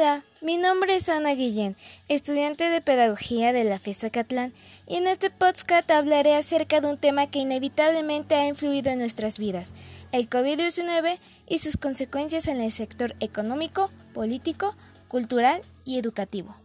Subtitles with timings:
[0.00, 1.76] Hola, mi nombre es Ana Guillén,
[2.08, 4.54] estudiante de Pedagogía de la FESA Catlán,
[4.88, 9.38] y en este podcast hablaré acerca de un tema que inevitablemente ha influido en nuestras
[9.38, 9.74] vidas,
[10.12, 14.74] el COVID-19 y sus consecuencias en el sector económico, político,
[15.06, 16.56] cultural y educativo.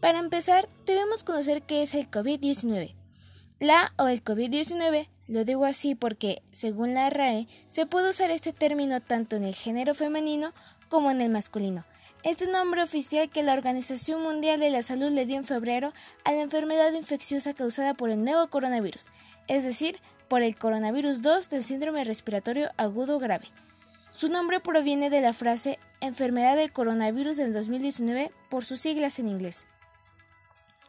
[0.00, 2.92] Para empezar, debemos conocer qué es el COVID-19.
[3.60, 8.52] La o el COVID-19 lo digo así porque, según la RAE, se puede usar este
[8.52, 10.52] término tanto en el género femenino
[10.90, 11.82] como en el masculino
[12.24, 15.92] es el nombre oficial que la Organización Mundial de la Salud le dio en febrero
[16.24, 19.10] a la enfermedad infecciosa causada por el nuevo coronavirus,
[19.46, 23.46] es decir, por el coronavirus 2 del síndrome respiratorio agudo grave.
[24.10, 29.28] Su nombre proviene de la frase enfermedad del coronavirus del 2019 por sus siglas en
[29.28, 29.66] inglés.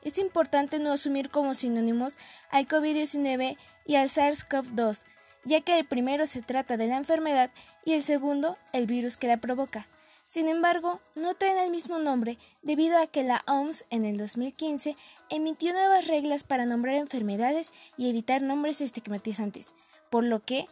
[0.03, 2.17] Es importante no asumir como sinónimos
[2.49, 5.03] al COVID-19 y al SARS-CoV-2,
[5.43, 7.49] ya que el primero se trata de la enfermedad
[7.83, 9.87] y el segundo el virus que la provoca.
[10.25, 14.97] Sin embargo, no traen el mismo nombre debido a que la OMS en el 2015
[15.29, 19.75] emitió nuevas reglas para nombrar enfermedades y evitar nombres estigmatizantes,
[20.09, 20.65] por lo que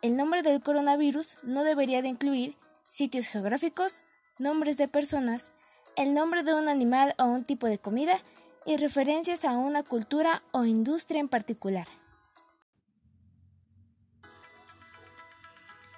[0.00, 2.56] el nombre del coronavirus no debería de incluir
[2.86, 4.02] sitios geográficos,
[4.38, 5.50] nombres de personas,
[5.96, 8.20] el nombre de un animal o un tipo de comida
[8.64, 11.88] y referencias a una cultura o industria en particular.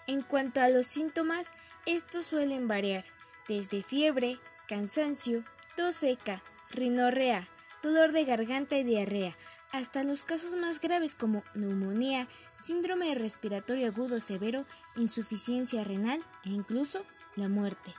[0.06, 1.52] En cuanto a los síntomas,
[1.87, 3.05] estos suelen variar
[3.48, 5.45] desde fiebre, cansancio,
[5.77, 7.48] tos seca, rinorrea,
[7.83, 9.37] dolor de garganta y diarrea,
[9.70, 12.27] hasta los casos más graves como neumonía,
[12.61, 14.64] síndrome respiratorio agudo severo,
[14.97, 17.05] insuficiencia renal e incluso
[17.37, 17.95] la muerte.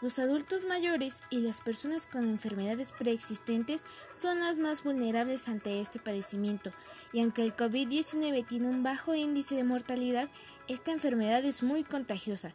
[0.00, 3.84] Los adultos mayores y las personas con enfermedades preexistentes
[4.16, 6.72] son las más vulnerables ante este padecimiento,
[7.12, 10.28] y aunque el COVID-19 tiene un bajo índice de mortalidad,
[10.68, 12.54] esta enfermedad es muy contagiosa,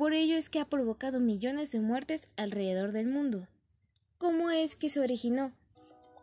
[0.00, 3.48] por ello es que ha provocado millones de muertes alrededor del mundo.
[4.16, 5.52] ¿Cómo es que se originó?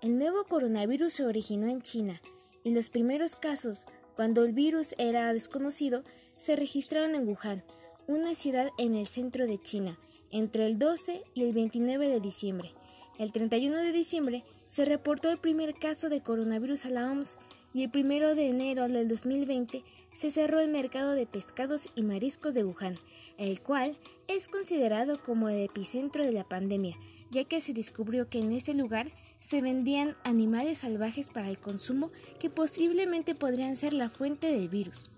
[0.01, 2.19] El nuevo coronavirus se originó en China
[2.63, 3.85] y los primeros casos,
[4.15, 6.03] cuando el virus era desconocido,
[6.37, 7.63] se registraron en Wuhan,
[8.07, 9.99] una ciudad en el centro de China,
[10.31, 12.73] entre el 12 y el 29 de diciembre.
[13.19, 17.37] El 31 de diciembre se reportó el primer caso de coronavirus a la OMS
[17.77, 22.55] y el 1 de enero del 2020 se cerró el mercado de pescados y mariscos
[22.55, 22.95] de Wuhan,
[23.37, 23.95] el cual
[24.27, 26.97] es considerado como el epicentro de la pandemia,
[27.29, 32.09] ya que se descubrió que en ese lugar se vendían animales salvajes para el consumo
[32.39, 35.11] que posiblemente podrían ser la fuente del virus.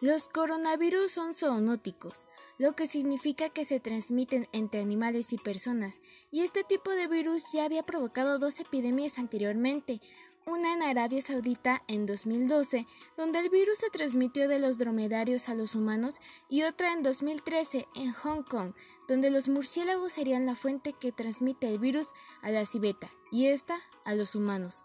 [0.00, 2.26] Los coronavirus son zoonóticos,
[2.58, 6.00] lo que significa que se transmiten entre animales y personas,
[6.30, 10.00] y este tipo de virus ya había provocado dos epidemias anteriormente,
[10.46, 15.54] una en Arabia Saudita en 2012, donde el virus se transmitió de los dromedarios a
[15.54, 16.16] los humanos,
[16.48, 18.72] y otra en 2013 en Hong Kong,
[19.08, 22.10] donde los murciélagos serían la fuente que transmite el virus
[22.42, 24.84] a la civeta y esta a los humanos.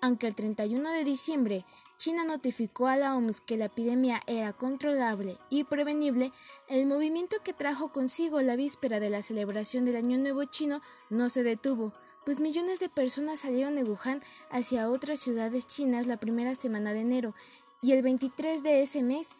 [0.00, 1.64] Aunque el 31 de diciembre
[2.00, 6.32] China notificó a la OMS que la epidemia era controlable y prevenible,
[6.66, 11.28] el movimiento que trajo consigo la víspera de la celebración del Año Nuevo chino no
[11.28, 11.92] se detuvo,
[12.24, 17.00] pues millones de personas salieron de Wuhan hacia otras ciudades chinas la primera semana de
[17.00, 17.34] enero,
[17.82, 19.34] y el 23 de ese mes,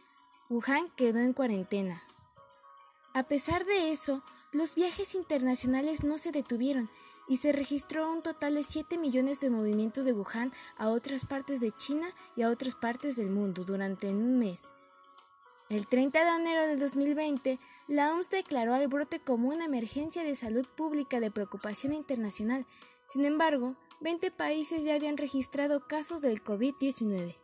[0.49, 2.03] Wuhan quedó en cuarentena.
[3.13, 6.91] A pesar de eso, los viajes internacionales no se detuvieron
[7.29, 11.61] y se registró un total de 7 millones de movimientos de Wuhan a otras partes
[11.61, 14.73] de China y a otras partes del mundo durante un mes.
[15.69, 20.37] El 30 de enero de 2020, la OMS declaró el brote como una emergencia de
[20.37, 22.65] salud pública de preocupación internacional.
[23.07, 27.35] Sin embargo, 20 países ya habían registrado casos del COVID-19.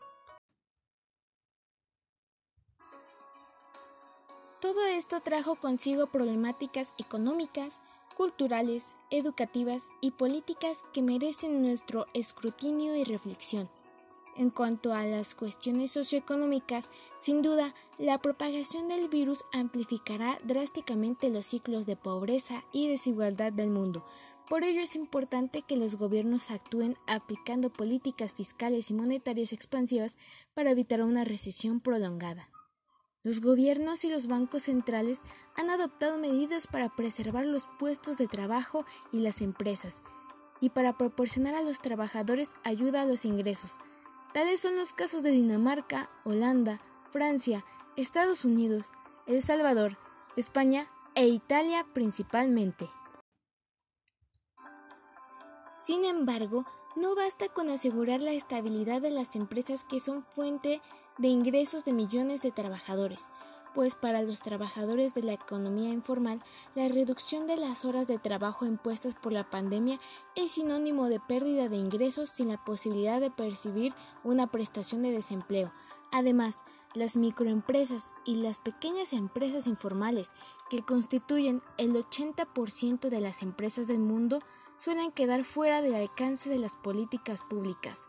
[4.61, 7.81] Todo esto trajo consigo problemáticas económicas,
[8.17, 13.69] culturales, educativas y políticas que merecen nuestro escrutinio y reflexión.
[14.39, 16.91] En cuanto a las cuestiones socioeconómicas,
[17.21, 23.71] sin duda, la propagación del virus amplificará drásticamente los ciclos de pobreza y desigualdad del
[23.71, 24.05] mundo.
[24.49, 30.19] Por ello es importante que los gobiernos actúen aplicando políticas fiscales y monetarias expansivas
[30.53, 32.51] para evitar una recesión prolongada.
[33.23, 35.23] Los gobiernos y los bancos centrales
[35.57, 40.03] han adoptado medidas para preservar los puestos de trabajo y las empresas,
[40.61, 43.79] y para proporcionar a los trabajadores ayuda a los ingresos,
[44.37, 46.79] Tales son los casos de Dinamarca, Holanda,
[47.11, 47.65] Francia,
[47.97, 48.93] Estados Unidos,
[49.27, 49.97] El Salvador,
[50.37, 52.87] España e Italia principalmente.
[55.83, 56.67] Sin embargo,
[56.97, 60.83] no basta con asegurar la estabilidad de las empresas que son fuente
[61.17, 63.31] de ingresos de millones de trabajadores.
[63.77, 66.43] Pues para los trabajadores de la economía informal,
[66.75, 70.01] la reducción de las horas de trabajo impuestas por la pandemia
[70.35, 73.93] es sinónimo de pérdida de ingresos sin la posibilidad de percibir
[74.25, 75.75] una prestación de desempleo.
[76.11, 76.65] Además,
[76.95, 80.31] las microempresas y las pequeñas empresas informales,
[80.71, 84.41] que constituyen el 80% de las empresas del mundo,
[84.79, 88.09] suelen quedar fuera del alcance de las políticas públicas.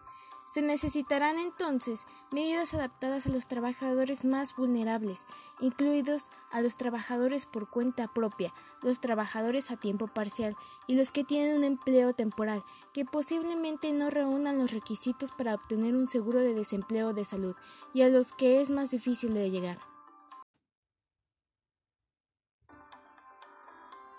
[0.57, 5.23] Se necesitarán entonces medidas adaptadas a los trabajadores más vulnerables,
[5.59, 8.51] incluidos a los trabajadores por cuenta propia,
[8.81, 10.55] los trabajadores a tiempo parcial
[10.87, 15.95] y los que tienen un empleo temporal, que posiblemente no reúnan los requisitos para obtener
[15.95, 17.53] un seguro de desempleo de salud
[17.93, 19.96] y a los que es más difícil de llegar.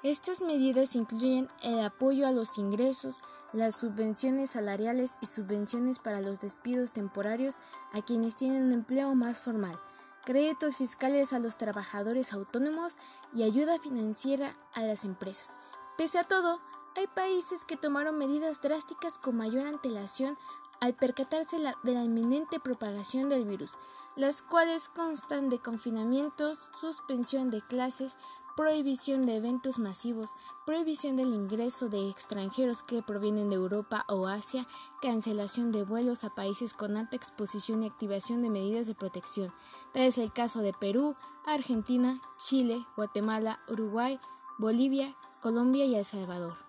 [0.05, 3.21] Estas medidas incluyen el apoyo a los ingresos,
[3.53, 7.57] las subvenciones salariales y subvenciones para los despidos temporarios
[7.93, 9.77] a quienes tienen un empleo más formal,
[10.25, 12.97] créditos fiscales a los trabajadores autónomos
[13.35, 15.51] y ayuda financiera a las empresas.
[15.97, 16.61] Pese a todo,
[16.95, 20.39] hay países que tomaron medidas drásticas con mayor antelación
[20.81, 23.79] al percatarse de la inminente propagación del virus,
[24.15, 28.17] las cuales constan de confinamientos, suspensión de clases,
[28.59, 30.35] prohibición de eventos masivos,
[30.67, 34.67] prohibición del ingreso de extranjeros que provienen de Europa o Asia,
[35.01, 39.53] cancelación de vuelos a países con alta exposición y activación de medidas de protección.
[39.93, 41.15] Tal es el caso de Perú,
[41.47, 44.19] Argentina, Chile, Guatemala, Uruguay,
[44.59, 46.68] Bolivia, Colombia y El Salvador.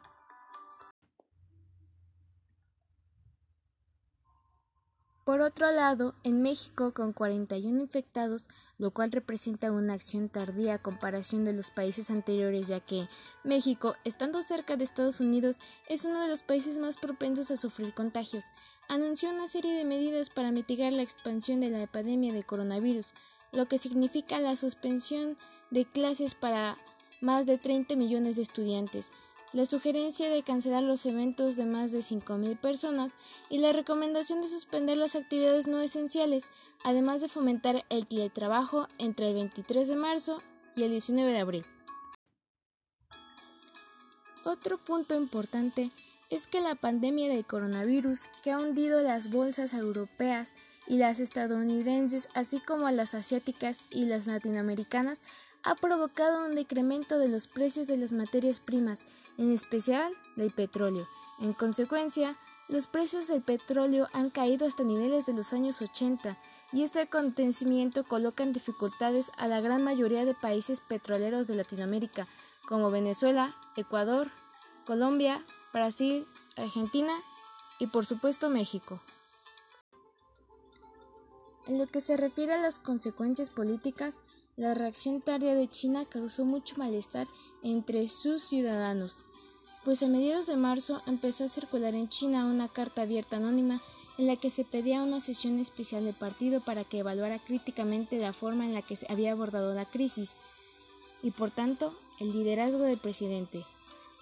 [5.29, 8.45] Por otro lado, en México, con 41 infectados,
[8.79, 13.07] lo cual representa una acción tardía a comparación de los países anteriores, ya que
[13.43, 17.93] México, estando cerca de Estados Unidos, es uno de los países más propensos a sufrir
[17.93, 18.45] contagios,
[18.87, 23.13] anunció una serie de medidas para mitigar la expansión de la epidemia de coronavirus,
[23.51, 25.37] lo que significa la suspensión
[25.69, 26.75] de clases para
[27.21, 29.11] más de 30 millones de estudiantes,
[29.53, 33.11] la sugerencia de cancelar los eventos de más de 5.000 personas
[33.49, 36.43] y la recomendación de suspender las actividades no esenciales,
[36.83, 40.41] además de fomentar el teletrabajo entre el 23 de marzo
[40.75, 41.65] y el 19 de abril.
[44.45, 45.91] Otro punto importante
[46.29, 50.53] es que la pandemia del coronavirus, que ha hundido las bolsas europeas
[50.87, 55.21] y las estadounidenses, así como las asiáticas y las latinoamericanas,
[55.63, 58.99] ha provocado un decremento de los precios de las materias primas,
[59.37, 61.07] en especial del petróleo.
[61.39, 62.37] En consecuencia,
[62.69, 66.37] los precios del petróleo han caído hasta niveles de los años 80
[66.71, 72.27] y este acontecimiento coloca en dificultades a la gran mayoría de países petroleros de Latinoamérica,
[72.67, 74.29] como Venezuela, Ecuador,
[74.85, 76.27] Colombia, Brasil,
[76.57, 77.13] Argentina
[77.79, 79.01] y por supuesto México.
[81.65, 84.15] En lo que se refiere a las consecuencias políticas,
[84.59, 87.27] la reacción tardía de China causó mucho malestar
[87.63, 89.15] entre sus ciudadanos,
[89.85, 93.81] pues a mediados de marzo empezó a circular en China una carta abierta anónima
[94.17, 98.33] en la que se pedía una sesión especial del partido para que evaluara críticamente la
[98.33, 100.35] forma en la que se había abordado la crisis
[101.23, 103.65] y por tanto el liderazgo del presidente.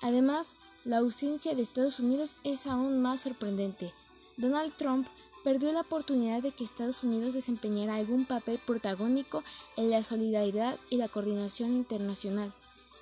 [0.03, 0.55] Además,
[0.85, 3.91] la ausencia de Estados Unidos es aún más sorprendente.
[4.37, 5.07] Donald Trump
[5.43, 9.43] perdió la oportunidad de que Estados Unidos desempeñara algún papel protagónico
[9.75, 12.51] en la solidaridad y la coordinación internacional.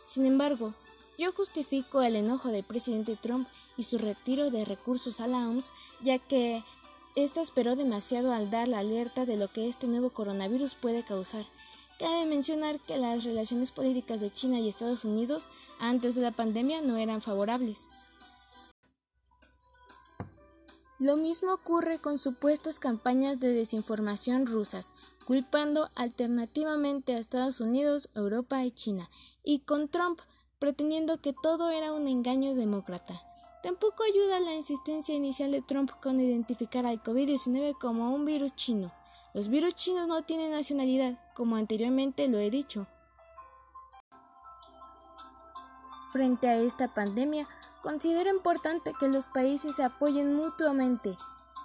[0.05, 0.73] Sin embargo,
[1.17, 5.71] yo justifico el enojo del presidente Trump y su retiro de recursos a la OMS,
[6.01, 6.63] ya que
[7.15, 11.45] ésta esperó demasiado al dar la alerta de lo que este nuevo coronavirus puede causar.
[11.97, 15.47] Cabe mencionar que las relaciones políticas de China y Estados Unidos
[15.79, 17.89] antes de la pandemia no eran favorables.
[20.97, 24.87] Lo mismo ocurre con supuestas campañas de desinformación rusas,
[25.25, 29.09] culpando alternativamente a Estados Unidos, Europa y China,
[29.43, 30.21] y con Trump
[30.57, 33.21] pretendiendo que todo era un engaño demócrata.
[33.61, 38.93] Tampoco ayuda la insistencia inicial de Trump con identificar al COVID-19 como un virus chino.
[39.33, 42.87] Los virus chinos no tienen nacionalidad, como anteriormente lo he dicho.
[46.13, 47.47] Frente a esta pandemia,
[47.85, 51.15] Considero importante que los países se apoyen mutuamente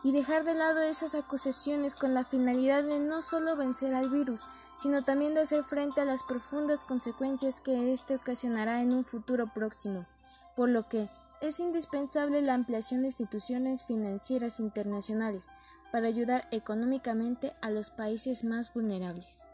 [0.02, 4.42] y dejar de lado esas acusaciones con la finalidad de no solo vencer al virus,
[4.76, 9.46] sino también de hacer frente a las profundas consecuencias que éste ocasionará en un futuro
[9.46, 10.04] próximo,
[10.56, 11.08] por lo que
[11.40, 15.48] es indispensable la ampliación de instituciones financieras internacionales
[15.90, 19.46] para ayudar económicamente a los países más vulnerables.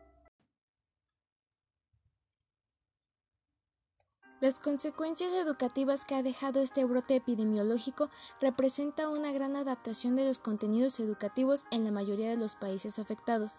[4.38, 10.36] Las consecuencias educativas que ha dejado este brote epidemiológico representa una gran adaptación de los
[10.36, 13.56] contenidos educativos en la mayoría de los países afectados.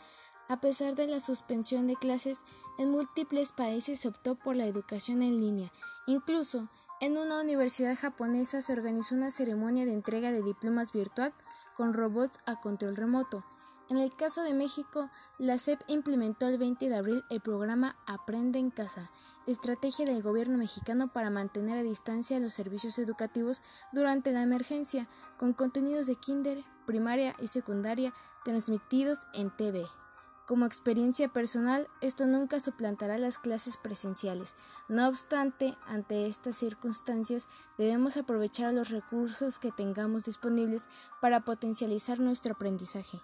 [0.47, 2.41] A pesar de la suspensión de clases,
[2.77, 5.71] en múltiples países se optó por la educación en línea.
[6.05, 6.69] Incluso,
[7.01, 11.33] en una universidad japonesa se organizó una ceremonia de entrega de diplomas virtual
[11.75, 13.43] con robots a control remoto.
[13.89, 18.59] En el caso de México, la SEP implementó el 20 de abril el programa Aprende
[18.59, 19.09] en Casa,
[19.45, 23.61] estrategia del gobierno mexicano para mantener a distancia los servicios educativos
[23.93, 28.13] durante la emergencia, con contenidos de kinder, primaria y secundaria
[28.43, 29.85] transmitidos en TV.
[30.45, 34.55] Como experiencia personal, esto nunca suplantará las clases presenciales.
[34.89, 40.89] No obstante, ante estas circunstancias, debemos aprovechar los recursos que tengamos disponibles
[41.21, 43.21] para potencializar nuestro aprendizaje.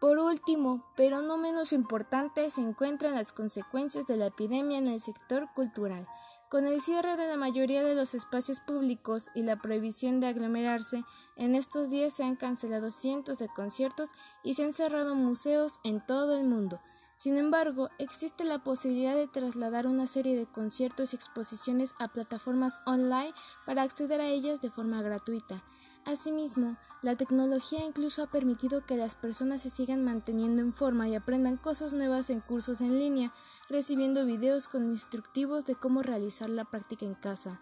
[0.00, 5.00] Por último, pero no menos importante, se encuentran las consecuencias de la epidemia en el
[5.00, 6.06] sector cultural.
[6.48, 11.04] Con el cierre de la mayoría de los espacios públicos y la prohibición de aglomerarse,
[11.36, 14.10] en estos días se han cancelado cientos de conciertos
[14.44, 16.80] y se han cerrado museos en todo el mundo.
[17.16, 22.80] Sin embargo, existe la posibilidad de trasladar una serie de conciertos y exposiciones a plataformas
[22.86, 23.34] online
[23.66, 25.64] para acceder a ellas de forma gratuita.
[26.08, 31.14] Asimismo, la tecnología incluso ha permitido que las personas se sigan manteniendo en forma y
[31.14, 33.34] aprendan cosas nuevas en cursos en línea,
[33.68, 37.60] recibiendo videos con instructivos de cómo realizar la práctica en casa.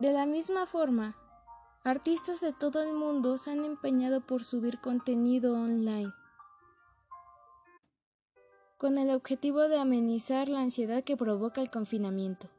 [0.00, 1.16] De la misma forma,
[1.82, 6.12] Artistas de todo el mundo se han empeñado por subir contenido online
[8.76, 12.50] con el objetivo de amenizar la ansiedad que provoca el confinamiento.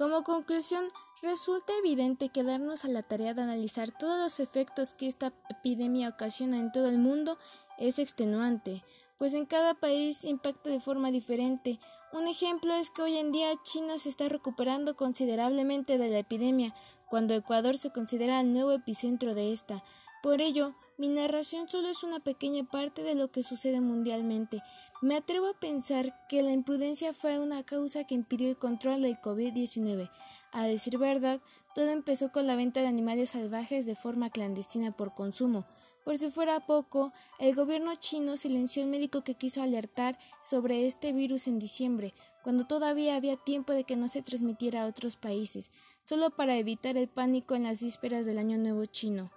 [0.00, 0.88] Como conclusión,
[1.20, 6.08] resulta evidente que darnos a la tarea de analizar todos los efectos que esta epidemia
[6.08, 7.36] ocasiona en todo el mundo
[7.78, 8.82] es extenuante,
[9.18, 11.78] pues en cada país impacta de forma diferente,
[12.14, 16.74] un ejemplo es que hoy en día China se está recuperando considerablemente de la epidemia,
[17.10, 19.84] cuando Ecuador se considera el nuevo epicentro de esta.
[20.22, 24.62] Por ello, mi narración solo es una pequeña parte de lo que sucede mundialmente.
[25.00, 29.16] Me atrevo a pensar que la imprudencia fue una causa que impidió el control del
[29.16, 30.10] COVID-19.
[30.52, 31.40] A decir verdad,
[31.74, 35.64] todo empezó con la venta de animales salvajes de forma clandestina por consumo.
[36.04, 41.14] Por si fuera poco, el gobierno chino silenció al médico que quiso alertar sobre este
[41.14, 42.12] virus en diciembre,
[42.44, 45.70] cuando todavía había tiempo de que no se transmitiera a otros países,
[46.04, 49.30] solo para evitar el pánico en las vísperas del Año Nuevo chino.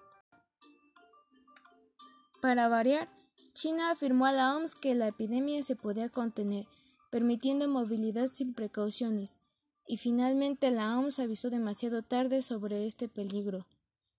[2.44, 3.08] Para variar,
[3.54, 6.68] China afirmó a la OMS que la epidemia se podía contener,
[7.10, 9.40] permitiendo movilidad sin precauciones,
[9.88, 13.66] y finalmente la OMS avisó demasiado tarde sobre este peligro.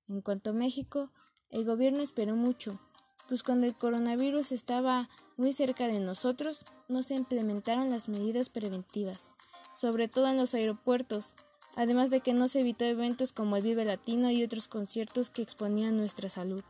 [0.09, 1.11] En cuanto a México,
[1.50, 2.81] el gobierno esperó mucho,
[3.28, 9.28] pues cuando el coronavirus estaba muy cerca de nosotros, no se implementaron las medidas preventivas,
[9.75, 11.35] sobre todo en los aeropuertos,
[11.76, 15.43] además de que no se evitó eventos como el Vive Latino y otros conciertos que
[15.43, 16.64] exponían nuestra salud.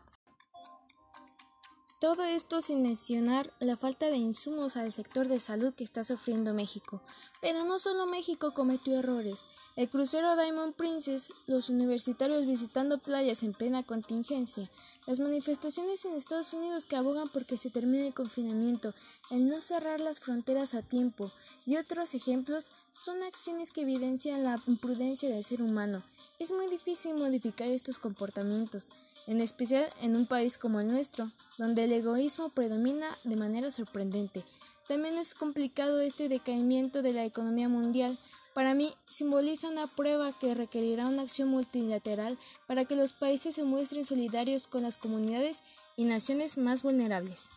[2.04, 6.52] Todo esto sin mencionar la falta de insumos al sector de salud que está sufriendo
[6.52, 7.00] México.
[7.40, 9.40] Pero no solo México cometió errores.
[9.74, 14.70] El crucero Diamond Princess, los universitarios visitando playas en plena contingencia,
[15.06, 18.92] las manifestaciones en Estados Unidos que abogan porque se termine el confinamiento,
[19.30, 21.30] el no cerrar las fronteras a tiempo
[21.64, 26.02] y otros ejemplos son acciones que evidencian la imprudencia del ser humano.
[26.38, 28.88] Es muy difícil modificar estos comportamientos,
[29.26, 34.44] en especial en un país como el nuestro, donde el egoísmo predomina de manera sorprendente.
[34.88, 38.18] También es complicado este decaimiento de la economía mundial,
[38.54, 42.38] para mí simboliza una prueba que requerirá una acción multilateral
[42.68, 45.62] para que los países se muestren solidarios con las comunidades
[45.96, 47.50] y naciones más vulnerables.